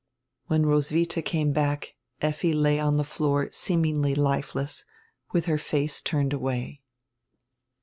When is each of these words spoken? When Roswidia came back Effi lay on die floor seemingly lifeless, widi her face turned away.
When 0.47 0.65
Roswidia 0.65 1.23
came 1.23 1.53
back 1.53 1.93
Effi 2.23 2.53
lay 2.53 2.79
on 2.79 2.97
die 2.97 3.03
floor 3.03 3.49
seemingly 3.51 4.15
lifeless, 4.15 4.83
widi 5.31 5.45
her 5.45 5.57
face 5.59 6.01
turned 6.01 6.33
away. 6.33 6.81